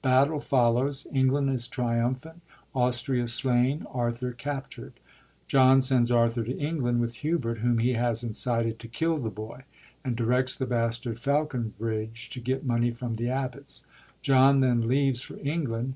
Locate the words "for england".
15.20-15.94